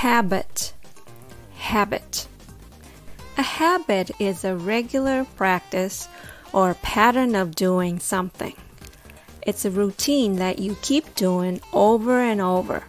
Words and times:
Habit. 0.00 0.74
Habit. 1.56 2.28
A 3.38 3.42
habit 3.42 4.10
is 4.20 4.44
a 4.44 4.54
regular 4.54 5.24
practice 5.36 6.06
or 6.52 6.74
pattern 6.74 7.34
of 7.34 7.54
doing 7.54 7.98
something. 7.98 8.52
It's 9.40 9.64
a 9.64 9.70
routine 9.70 10.36
that 10.36 10.58
you 10.58 10.76
keep 10.82 11.14
doing 11.14 11.62
over 11.72 12.20
and 12.20 12.42
over, 12.42 12.84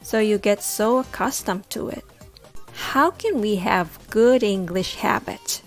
so 0.00 0.18
you 0.18 0.38
get 0.38 0.62
so 0.62 1.00
accustomed 1.00 1.68
to 1.70 1.90
it. 1.90 2.06
How 2.72 3.10
can 3.10 3.42
we 3.42 3.56
have 3.56 4.00
good 4.08 4.42
English 4.42 4.94
habit? 4.94 5.60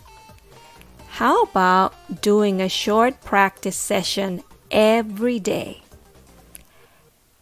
How 1.08 1.44
about 1.44 1.94
doing 2.20 2.62
a 2.62 2.68
short 2.68 3.22
practice 3.22 3.78
session 3.78 4.42
every 4.72 5.38
day? 5.40 5.84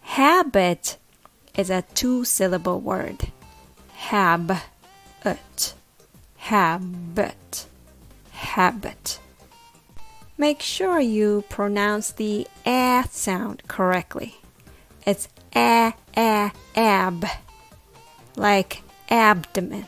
Habit 0.02 0.98
is 1.56 1.70
a 1.70 1.86
two 1.96 2.26
syllable 2.26 2.82
word. 2.82 3.32
Hab 4.08 4.56
it. 5.26 5.74
Habit. 6.38 7.66
Habit. 8.32 9.20
Make 10.38 10.62
sure 10.62 11.02
you 11.02 11.44
pronounce 11.50 12.12
the 12.12 12.48
a 12.66 13.04
sound 13.12 13.64
correctly. 13.68 14.36
It's 15.06 15.28
a 15.54 15.94
a 16.16 16.52
ab 16.78 17.26
like 18.38 18.82
abdomen 19.10 19.88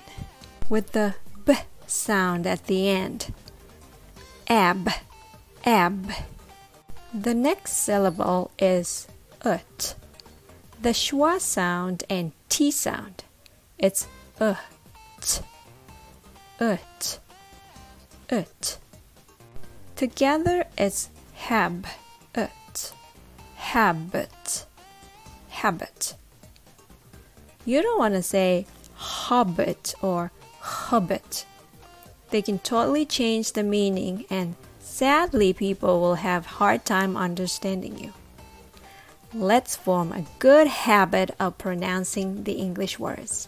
with 0.67 0.91
the 0.91 1.15
b 1.45 1.53
sound 1.87 2.45
at 2.45 2.65
the 2.65 2.89
end. 2.89 3.33
Ab 4.49 4.89
ab. 5.63 6.11
The 7.13 7.33
next 7.33 7.71
syllable 7.71 8.51
is 8.59 9.07
ut 9.43 9.95
the 10.81 10.89
schwa 10.89 11.39
sound 11.39 12.03
and 12.09 12.33
t 12.49 12.69
sound. 12.69 13.23
It's 13.79 14.09
uh, 14.41 14.55
t, 15.21 15.41
uh, 16.59 16.65
ut, 16.65 17.19
ut. 18.29 18.77
Uh, 18.77 18.89
Together 19.95 20.65
it's 20.77 21.09
hab, 21.33 21.87
uh, 22.35 22.41
ut, 22.41 22.93
habit, 23.55 24.65
habit. 25.47 26.15
You 27.63 27.81
don't 27.81 27.99
want 27.99 28.15
to 28.15 28.21
say 28.21 28.65
hobbit 28.95 29.95
or 30.01 30.33
hobbit. 30.59 31.45
They 32.31 32.41
can 32.41 32.59
totally 32.59 33.05
change 33.05 33.53
the 33.53 33.63
meaning 33.63 34.25
and 34.29 34.55
sadly 34.79 35.53
people 35.53 36.01
will 36.01 36.15
have 36.15 36.45
hard 36.45 36.83
time 36.83 37.15
understanding 37.15 37.97
you. 37.97 38.11
Let's 39.33 39.77
form 39.77 40.11
a 40.11 40.25
good 40.39 40.67
habit 40.67 41.31
of 41.39 41.57
pronouncing 41.57 42.43
the 42.43 42.53
English 42.53 42.99
words. 42.99 43.47